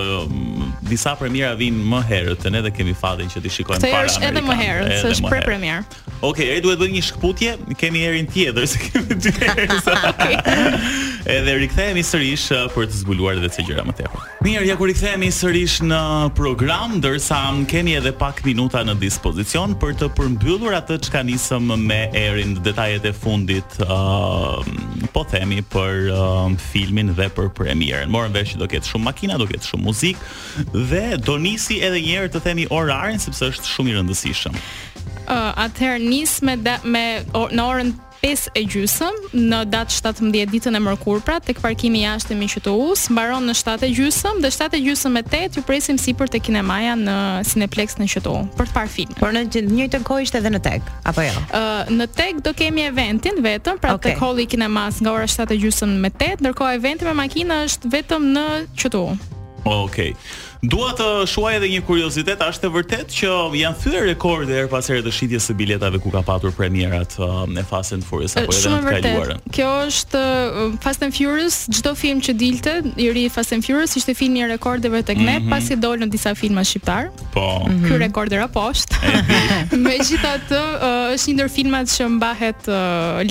disa 0.91 1.15
premiera 1.19 1.55
vinë 1.59 1.85
më 1.91 2.03
herët 2.11 2.45
se 2.47 2.53
ne 2.55 2.63
dhe 2.67 2.73
kemi 2.77 2.95
fatin 3.01 3.31
që 3.33 3.43
ti 3.45 3.55
shikojmë 3.59 3.89
jo 3.89 3.97
para. 3.97 4.11
Është 4.11 4.29
edhe 4.31 4.45
më 4.45 4.59
herë, 4.63 4.87
se 5.03 5.15
është 5.15 5.31
pre 5.33 5.43
premier. 5.47 5.85
Okej, 6.21 6.29
okay, 6.31 6.51
ai 6.55 6.63
duhet 6.65 6.81
bëj 6.81 6.93
një 6.97 7.05
shkputje, 7.11 7.55
kemi 7.81 8.05
herën 8.05 8.31
tjetër 8.35 8.69
se 8.71 8.83
kemi 8.89 9.19
dy 9.21 9.33
herë. 9.41 11.05
Edhe 11.25 11.55
rikthehemi 11.63 12.03
sërish 12.05 12.43
uh, 12.53 12.65
për 12.75 12.85
të 12.91 12.99
zbuluar 12.99 13.39
edhe 13.39 13.49
këtë 13.49 13.63
gjëra 13.65 13.83
më 13.89 13.95
tepër. 13.97 14.25
Mirë, 14.45 14.65
ja 14.69 14.75
ku 14.77 14.85
rikthehemi 14.91 15.31
sërish 15.33 15.79
në 15.89 16.01
program, 16.37 16.99
ndërsa 16.99 17.39
kemi 17.71 17.95
edhe 17.97 18.13
pak 18.21 18.43
minuta 18.45 18.83
në 18.85 18.99
dispozicion 19.01 19.73
për 19.81 19.95
të 20.03 20.11
përmbyllur 20.19 20.77
atë 20.77 20.99
çka 21.07 21.23
nisëm 21.25 21.71
me 21.81 22.03
erin 22.17 22.53
detajet 22.65 23.09
e 23.09 23.15
fundit, 23.17 23.79
uh, 23.89 24.61
po 25.17 25.25
themi 25.33 25.63
për 25.73 26.11
uh, 26.13 26.45
filmin 26.61 27.15
dhe 27.17 27.31
për 27.33 27.49
premierën. 27.57 28.13
Morëm 28.13 28.37
vesh 28.37 28.59
që 28.59 28.65
do 28.67 28.73
ketë 28.77 28.93
shumë 28.93 29.09
makina, 29.09 29.41
do 29.41 29.49
ketë 29.49 29.71
shumë 29.73 29.89
muzikë 29.89 30.67
dhe 30.91 31.07
do 31.25 31.39
nisi 31.41 31.81
edhe 31.81 32.05
një 32.05 32.19
herë 32.19 32.35
të 32.37 32.45
themi 32.51 32.69
orarin 32.69 33.21
sepse 33.23 33.49
është 33.55 33.73
shumë 33.79 33.95
i 33.95 33.97
rëndësishëm. 33.97 34.61
Uh, 35.25 35.57
Atëherë 35.57 36.05
nisë 36.05 36.45
me, 36.45 36.59
me 36.85 37.07
or, 37.33 37.49
në 37.57 37.63
orën 37.65 37.91
5 38.25 38.47
e 38.57 38.63
gjysëm 38.71 39.17
në 39.51 39.59
datë 39.69 39.93
17 39.99 40.31
ditën 40.53 40.77
e 40.77 40.81
mërkur, 40.81 41.19
pra 41.27 41.37
tek 41.45 41.59
parkimi 41.61 42.05
jashtë 42.07 42.37
të 42.65 42.73
usë, 42.73 43.13
mbaron 43.13 43.45
në 43.51 43.55
7 43.61 43.85
e 43.89 43.91
gjysëm 43.99 44.39
dhe 44.45 44.49
7 44.55 44.79
e 44.79 44.81
gjysëm 44.87 45.19
e 45.21 45.23
8 45.27 45.59
ju 45.59 45.63
presim 45.69 45.99
sipër 46.01 46.31
te 46.33 46.41
kinemaja 46.41 46.95
në 46.97 47.17
Cineplex 47.49 47.99
në 48.01 48.09
usë, 48.09 48.23
për 48.57 48.65
të 48.71 48.77
parë 48.79 48.91
filmin. 48.95 49.19
Por 49.21 49.37
në 49.37 49.43
të 49.53 49.65
njëjtën 49.69 50.07
kohë 50.09 50.25
ishte 50.25 50.41
edhe 50.41 50.55
në 50.57 50.63
Tek, 50.65 50.89
apo 51.05 51.27
jo? 51.27 51.35
uh, 51.45 51.93
në 51.93 52.07
Tek 52.17 52.41
do 52.47 52.55
kemi 52.57 52.87
eventin 52.89 53.43
vetëm, 53.45 53.77
pra 53.83 53.93
okay. 53.99 54.15
tek 54.15 54.25
holli 54.25 54.47
i 54.49 54.49
kinemas 54.55 55.03
nga 55.05 55.13
ora 55.13 55.29
7 55.29 55.53
e 55.53 55.61
gjysëm 55.61 55.93
me 56.01 56.09
8, 56.13 56.41
ndërkohë 56.41 56.79
eventi 56.81 57.05
me 57.11 57.13
makina 57.21 57.61
është 57.69 57.93
vetëm 57.99 58.33
në 58.33 58.47
Qytu. 58.81 59.05
Okej. 59.65 59.85
Okay. 59.85 60.17
Dua 60.65 60.93
të 60.97 61.07
shuaj 61.29 61.55
edhe 61.59 61.69
një 61.75 61.81
kuriozitet, 61.85 62.41
a 62.41 62.47
është 62.53 62.69
e 62.69 62.73
vërtet 62.73 63.11
që 63.13 63.31
janë 63.59 63.79
thyer 63.83 64.05
rekorde 64.09 64.55
her 64.55 64.69
pas 64.73 64.87
here 64.89 65.03
të 65.05 65.13
shitjes 65.13 65.49
së 65.51 65.55
biletave 65.59 65.99
ku 66.01 66.13
ka 66.15 66.23
patur 66.25 66.55
premierat 66.57 67.17
në 67.19 67.61
um, 67.61 67.69
Fast 67.69 67.97
and 67.97 68.07
Furious 68.07 68.37
apo 68.39 68.55
edhe 68.55 68.73
në 68.73 68.83
të 68.87 69.03
kaluarën. 69.09 69.43
Kjo 69.55 69.71
është 69.91 70.23
um, 70.63 70.77
Fast 70.85 71.05
and 71.05 71.17
Furious, 71.17 71.59
çdo 71.75 71.93
film 71.99 72.23
që 72.25 72.37
dilte, 72.41 72.75
i 72.97 73.09
ri 73.13 73.27
Fast 73.35 73.53
and 73.59 73.67
Furious 73.67 73.97
ishte 74.01 74.15
filmi 74.17 74.41
i 74.41 74.47
rekordeve 74.55 75.03
tek 75.03 75.21
ne 75.21 75.25
mm 75.25 75.43
-hmm. 75.43 75.51
pasi 75.53 75.77
dolën 75.85 76.07
në 76.07 76.11
disa 76.17 76.35
filma 76.39 76.65
shqiptar. 76.65 77.11
Po. 77.35 77.41
Mm 77.41 77.73
-hmm. 77.73 77.89
Ky 77.89 77.93
mhm. 77.93 78.03
rekord 78.07 78.33
era 78.33 78.49
poshtë. 78.49 78.97
Megjithatë, 79.89 80.61
uh, 80.61 81.15
është 81.15 81.27
një 81.31 81.35
ndër 81.35 81.49
filmat 81.59 81.87
që 81.97 82.09
mbahet 82.09 82.61
uh, 82.69 82.77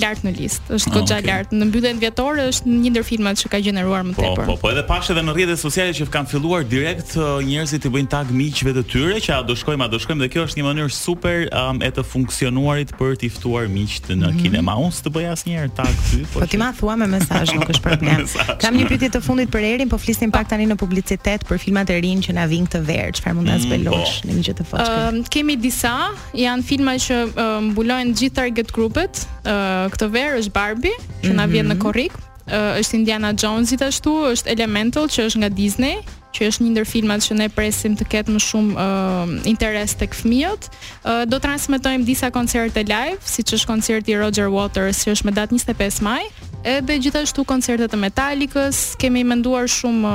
lart 0.02 0.20
në 0.26 0.32
listë. 0.40 0.74
Është 0.78 0.90
ah, 0.90 0.94
goxha 0.98 1.18
okay. 1.18 1.26
lart 1.30 1.48
në 1.52 1.64
mbylljen 1.70 1.98
vjetore, 1.98 2.48
është 2.52 2.66
një 2.66 2.90
ndër 2.92 3.04
filmat 3.12 3.34
që 3.42 3.46
ka 3.48 3.58
gjeneruar 3.58 4.02
më 4.08 4.12
po, 4.14 4.22
tepër. 4.22 4.44
Po, 4.46 4.52
po, 4.54 4.60
po, 4.62 4.70
edhe 4.70 4.82
pashë 4.86 5.10
edhe 5.12 5.22
në 5.26 5.32
rrjetet 5.34 5.58
sociale 5.60 5.90
që 5.98 6.04
kanë 6.14 6.28
filluar 6.32 6.62
direkt 6.76 7.16
njerëzit 7.44 7.82
të 7.84 7.90
bëjnë 7.94 8.10
tag 8.12 8.30
miqve 8.34 8.72
të 8.76 8.82
tyre 8.90 9.20
që 9.22 9.32
a 9.36 9.38
do 9.46 9.54
shkojmë 9.58 9.86
a 9.86 9.88
do 9.92 9.98
shkojmë 10.02 10.24
dhe 10.24 10.28
kjo 10.34 10.44
është 10.48 10.58
një 10.60 10.64
mënyrë 10.66 10.94
super 10.94 11.44
um, 11.50 11.80
e 11.84 11.88
të 11.96 12.04
funksionuarit 12.10 12.92
për 12.98 13.16
të 13.20 13.30
ftuar 13.36 13.68
miqt 13.72 14.10
në 14.12 14.28
mm. 14.32 14.40
kinema. 14.42 14.74
Unë 14.82 14.96
s'të 14.98 15.12
bëj 15.14 15.28
asnjëherë 15.32 15.72
tag 15.76 15.92
ty. 16.08 16.22
Po, 16.32 16.42
po 16.42 16.48
ti 16.50 16.60
ma 16.60 16.68
thua 16.76 16.96
me 17.00 17.08
mesazh, 17.14 17.54
nuk 17.56 17.70
është 17.72 17.84
problem. 17.84 18.24
Kam 18.62 18.78
një 18.78 18.88
pyetje 18.90 19.12
të 19.16 19.22
fundit 19.24 19.52
për 19.54 19.68
Erin, 19.70 19.92
po 19.92 19.98
flisnim 20.02 20.32
pak 20.34 20.48
tani 20.50 20.68
në 20.70 20.78
publicitet 20.80 21.46
për 21.48 21.62
filmat 21.62 21.92
e 21.94 21.98
rinj 22.04 22.28
që 22.28 22.36
na 22.38 22.46
vijnë 22.50 22.72
të 22.74 22.82
verë, 22.88 23.14
çfarë 23.20 23.38
mund 23.38 23.52
ta 23.52 23.58
mm, 23.58 23.68
zbelosh 23.68 24.18
po. 24.18 24.28
në 24.28 24.40
një 24.40 24.48
gjë 24.48 24.56
të 24.60 24.68
fortë. 24.70 24.98
Ëm 24.98 25.22
kemi 25.34 25.58
disa, 25.64 25.94
janë 26.40 26.66
filma 26.68 26.96
që 27.06 27.22
mbulojnë 27.70 28.12
të 28.12 28.22
gjithë 28.22 28.36
target 28.40 28.74
grupet. 28.74 29.24
Ë 29.48 29.58
këtë 29.94 30.10
verë 30.14 30.42
është 30.44 30.54
Barbie 30.54 30.96
që 31.24 31.36
na 31.36 31.48
vjen 31.50 31.68
mhm. 31.68 31.74
në 31.74 31.80
korrik 31.84 32.20
është 32.54 32.98
Indiana 32.98 33.30
Jones-it 33.32 33.80
është 33.84 34.52
Elemental 34.52 35.08
që 35.08 35.24
është 35.30 35.40
nga 35.40 35.48
Disney, 35.48 35.94
që 36.34 36.46
është 36.50 36.64
një 36.64 36.70
ndër 36.74 36.88
filmat 36.92 37.24
që 37.28 37.36
ne 37.38 37.46
presim 37.54 37.94
të 37.98 38.06
ketë 38.14 38.34
më 38.34 38.42
shumë 38.46 38.74
uh, 38.74 39.34
interes 39.52 39.94
të 40.00 40.10
këfmiot. 40.14 40.68
Uh, 41.02 41.22
do 41.30 41.38
transmitojmë 41.46 42.08
disa 42.08 42.32
koncerte 42.34 42.84
live, 42.90 43.20
si 43.22 43.46
që 43.46 43.60
është 43.60 43.70
koncerti 43.72 44.18
Roger 44.20 44.50
Waters, 44.54 45.04
që 45.06 45.16
është 45.16 45.30
me 45.30 45.36
datë 45.40 45.60
25 45.60 46.02
maj, 46.08 46.22
Edhe 46.64 46.96
gjithashtu 46.98 47.42
koncertet 47.44 47.92
e 47.92 47.98
Metalikës, 48.00 48.94
kemi 48.98 49.20
menduar 49.28 49.66
shumë, 49.68 50.10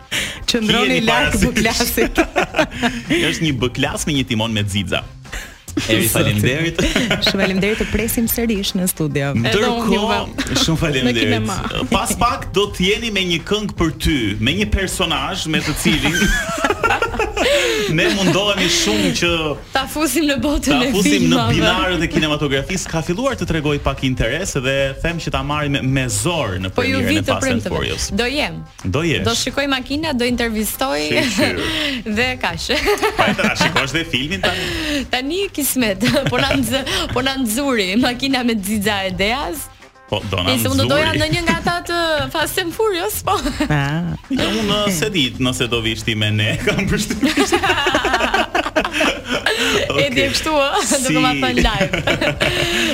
qëndroni 0.49 1.01
lart 1.05 1.37
buklasit. 1.43 2.19
Është 3.31 3.47
një 3.47 3.53
bëklas 3.63 4.07
me 4.09 4.17
një 4.19 4.27
timon 4.33 4.55
me 4.55 4.65
xixa. 4.69 5.03
Eri 5.87 6.07
faleminderit. 6.11 6.79
shumë 7.23 7.37
faleminderit 7.37 7.79
të 7.83 7.87
presim 7.93 8.25
sërish 8.29 8.73
në 8.75 8.87
studio. 8.91 9.29
Ndërkohë, 9.37 10.17
shumë 10.65 10.81
faleminderit. 10.81 11.87
Pas 11.93 12.11
pak 12.19 12.49
do 12.57 12.65
të 12.73 12.89
jeni 12.89 13.13
me 13.15 13.23
një 13.33 13.41
këngë 13.47 13.77
për 13.79 13.93
ty, 14.03 14.17
me 14.43 14.57
një 14.59 14.67
personazh 14.75 15.47
me 15.53 15.61
të 15.65 15.77
cilin 15.79 16.17
ne 17.99 18.07
mundohemi 18.17 18.67
shumë 18.73 19.09
që 19.19 19.29
ta 19.73 19.81
fusim 19.91 20.23
në 20.29 20.37
botën 20.43 20.75
e 20.85 20.89
filmave. 20.91 20.95
Ta 20.95 21.03
fusim 21.03 21.25
në 21.31 21.41
binarët 21.51 22.03
e 22.05 22.09
kinematografisë 22.13 22.91
ka 22.93 23.01
filluar 23.05 23.35
të 23.39 23.47
tregoj 23.49 23.75
pak 23.83 24.03
interes 24.07 24.55
dhe 24.57 24.75
them 25.03 25.19
që 25.23 25.33
ta 25.35 25.41
marrim 25.45 25.75
me 25.83 26.05
zor 26.13 26.55
në 26.63 26.71
po 26.73 26.83
premierën 26.83 27.07
po 27.07 27.19
e 27.19 27.27
Fast 27.29 27.49
and 27.51 27.67
Furious. 27.67 28.07
Do 28.21 28.27
jem. 28.31 28.61
Do 28.97 29.03
jesh. 29.07 29.25
Do 29.27 29.35
shikoj 29.41 29.67
makina, 29.71 30.13
do 30.17 30.27
intervistoj 30.29 30.99
sure. 31.33 31.71
dhe 32.19 32.29
kaq. 32.41 32.69
Po 33.19 33.29
ta 33.41 33.51
shikosh 33.63 33.93
dhe 33.97 34.05
filmin 34.13 34.43
tani. 34.43 34.69
Tani 35.13 35.41
kismet, 35.55 36.07
po 36.31 36.39
na 36.41 36.53
po 37.13 37.25
na 37.27 37.35
nxuri 37.43 37.89
makina 38.03 38.45
me 38.47 38.55
xixa 38.55 38.97
e 39.09 39.11
Deas. 39.25 39.67
Po, 40.09 40.17
do 40.29 40.41
nzuri. 40.41 40.57
Nëse 40.57 40.69
unë 40.73 40.85
doja 40.89 41.09
në 41.13 41.27
një 41.35 41.41
nga 41.45 41.55
ata 41.61 41.73
të 41.85 41.97
fasem 42.33 42.71
furios, 42.73 43.21
po. 43.25 43.37
Ah. 43.69 44.15
Ja, 44.33 44.45
jo, 44.47 44.63
unë 44.63 44.77
uh, 44.87 44.93
se 44.93 45.07
di, 45.13 45.25
nëse 45.43 45.67
do 45.69 45.79
vish 45.85 46.01
ti 46.07 46.15
me 46.17 46.29
ne, 46.33 46.53
kam 46.65 46.87
përshtypjen. 46.89 47.55
Okay. 47.61 48.47
E 49.99 50.05
di 50.13 50.23
kështu 50.31 50.51
si... 50.87 50.97
do 51.13 51.19
të 51.19 51.21
ma 51.21 51.49
live. 51.53 52.01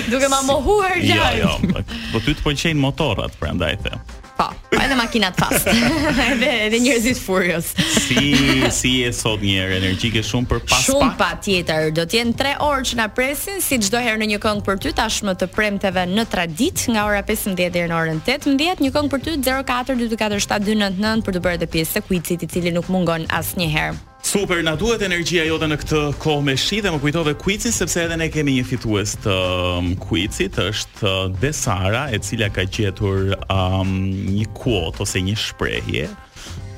Duke 0.10 0.28
ma 0.32 0.40
mohuar 0.48 0.96
live. 0.98 1.32
Jo, 1.40 1.54
po, 1.72 1.84
po 2.16 2.22
ty 2.26 2.34
të 2.36 2.44
pëlqejnë 2.48 2.82
motorrat, 2.82 3.36
prandaj 3.40 3.76
the. 3.86 3.94
Po, 4.36 4.52
po, 4.68 4.76
edhe 4.76 4.96
makinat 5.00 5.36
fast. 5.40 5.64
edhe 6.34 6.50
edhe 6.68 6.80
njerëzit 6.84 7.20
furios. 7.24 7.70
si 8.04 8.36
si 8.76 8.92
e 9.08 9.12
sot 9.16 9.40
një 9.40 9.56
herë 9.62 9.78
energjike 9.80 10.24
shumë 10.28 10.50
për 10.52 10.62
pas 10.68 10.82
shumë 10.84 10.92
pak. 11.00 11.14
Shumë 11.14 11.20
patjetër, 11.22 11.84
do 11.96 12.04
të 12.04 12.20
jenë 12.20 12.36
3 12.44 12.52
orë 12.68 12.84
që 12.90 12.98
na 13.00 13.06
presin 13.16 13.64
si 13.64 13.80
çdo 13.88 14.02
herë 14.04 14.20
në 14.20 14.28
një 14.34 14.40
këngë 14.44 14.66
për 14.68 14.82
ty 14.84 14.92
tashmë 15.00 15.38
të 15.40 15.48
premteve 15.56 16.04
në 16.18 16.26
tradit 16.36 16.84
nga 16.92 17.06
ora 17.08 17.22
15 17.30 17.56
deri 17.78 17.88
në 17.92 17.96
orën 18.02 18.20
18, 18.20 18.84
një 18.84 18.92
këngë 18.98 19.14
për 19.16 19.24
ty 19.28 19.38
04 19.46 19.96
247 20.04 20.68
299 20.68 21.26
për 21.30 21.38
të 21.40 21.44
bërë 21.48 21.64
të 21.64 21.72
pjesë 21.78 21.96
të 22.00 22.04
kuicit 22.10 22.44
i 22.44 22.52
cili 22.58 22.76
nuk 22.76 22.92
mungon 22.92 23.24
asnjëherë. 23.40 23.96
Super, 24.26 24.64
na 24.64 24.74
duhet 24.74 25.04
energjia 25.06 25.44
jote 25.46 25.68
në 25.70 25.76
këtë 25.84 26.00
kohë 26.24 26.44
me 26.48 26.56
shi 26.58 26.80
dhe 26.82 26.90
më 26.96 26.98
kujtove 27.04 27.36
kuicin 27.38 27.72
sepse 27.74 28.08
edhe 28.08 28.16
ne 28.18 28.26
kemi 28.34 28.56
një 28.58 28.64
fitues 28.66 29.12
të 29.22 29.36
um, 29.38 29.92
kuicit, 30.02 30.58
është 30.58 31.06
uh, 31.06 31.28
Desara 31.38 32.08
e 32.10 32.18
cila 32.26 32.48
ka 32.50 32.66
gjetur 32.74 33.36
um, 33.54 33.92
një 34.34 34.48
kuot 34.58 34.98
ose 35.06 35.22
një 35.28 35.36
shprehje. 35.38 36.08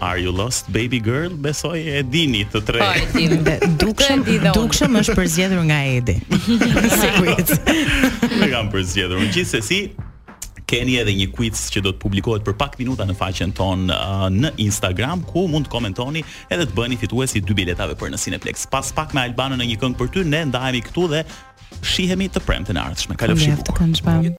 Are 0.04 0.20
you 0.20 0.36
lost 0.36 0.68
baby 0.76 1.00
girl? 1.00 1.32
Besoj 1.48 1.80
e 1.80 2.04
dini 2.12 2.44
të 2.52 2.64
tre. 2.68 2.84
Po, 2.84 3.24
e 3.24 3.72
Dukshëm, 3.86 4.28
dukshëm 4.52 5.00
është 5.00 5.16
përzgjedhur 5.18 5.64
nga 5.72 5.80
Edi. 5.96 6.20
Sigurisht. 6.44 7.58
Ne 8.44 8.52
kam 8.52 8.68
përzgjedhur. 8.70 9.24
Gjithsesi, 9.34 9.80
keni 10.68 11.00
edhe 11.02 11.14
një 11.18 11.30
quiz 11.36 11.62
që 11.74 11.82
do 11.86 11.94
të 11.96 12.02
publikohet 12.04 12.44
për 12.48 12.58
pak 12.60 12.76
minuta 12.82 13.06
në 13.08 13.16
faqen 13.18 13.54
tonë 13.58 13.96
uh, 13.96 14.28
në 14.36 14.52
Instagram 14.68 15.24
ku 15.32 15.46
mund 15.52 15.70
të 15.70 15.74
komentoni 15.78 16.26
edhe 16.54 16.68
të 16.68 16.76
bëni 16.78 17.00
fituesi 17.00 17.42
dy 17.48 17.56
biletave 17.58 17.96
për 17.98 18.14
në 18.14 18.20
Cineplex. 18.26 18.68
Pas 18.76 18.92
pak 18.98 19.16
me 19.16 19.24
Albanën 19.28 19.60
në 19.64 19.70
një 19.72 19.80
këngë 19.84 20.02
për 20.04 20.12
ty, 20.18 20.26
ne 20.28 20.44
ndahemi 20.52 20.84
këtu 20.90 21.08
dhe 21.16 21.24
shihemi 21.88 22.28
të 22.32 22.44
premtën 22.48 22.80
e 22.80 22.84
ardhshme. 22.84 23.18
Kalofshi. 23.20 24.36